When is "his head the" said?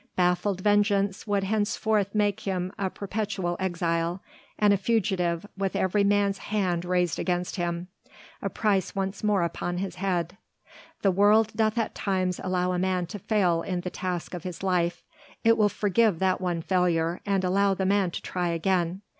9.77-11.11